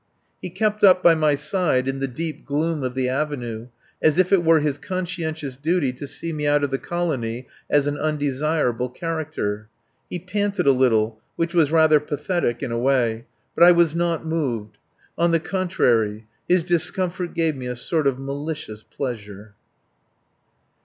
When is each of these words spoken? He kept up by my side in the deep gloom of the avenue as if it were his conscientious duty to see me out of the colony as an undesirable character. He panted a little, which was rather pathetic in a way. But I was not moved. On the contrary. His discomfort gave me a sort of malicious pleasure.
He 0.41 0.49
kept 0.49 0.83
up 0.83 1.03
by 1.03 1.13
my 1.13 1.35
side 1.35 1.87
in 1.87 1.99
the 1.99 2.07
deep 2.07 2.43
gloom 2.43 2.81
of 2.83 2.95
the 2.95 3.07
avenue 3.07 3.67
as 4.01 4.17
if 4.17 4.33
it 4.33 4.43
were 4.43 4.59
his 4.59 4.79
conscientious 4.79 5.55
duty 5.57 5.93
to 5.93 6.07
see 6.07 6.33
me 6.33 6.47
out 6.47 6.63
of 6.63 6.71
the 6.71 6.79
colony 6.79 7.45
as 7.69 7.85
an 7.85 7.99
undesirable 7.99 8.89
character. 8.89 9.67
He 10.09 10.17
panted 10.17 10.65
a 10.65 10.71
little, 10.71 11.19
which 11.35 11.53
was 11.53 11.69
rather 11.71 11.99
pathetic 11.99 12.63
in 12.63 12.71
a 12.71 12.79
way. 12.79 13.27
But 13.53 13.63
I 13.63 13.73
was 13.73 13.93
not 13.93 14.25
moved. 14.25 14.79
On 15.19 15.29
the 15.29 15.39
contrary. 15.39 16.25
His 16.49 16.63
discomfort 16.63 17.35
gave 17.35 17.55
me 17.55 17.67
a 17.67 17.75
sort 17.75 18.07
of 18.07 18.17
malicious 18.17 18.81
pleasure. 18.81 19.53